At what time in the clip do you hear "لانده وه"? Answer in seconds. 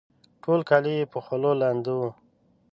1.61-2.09